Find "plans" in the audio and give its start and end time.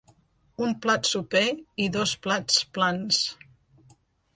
2.79-3.25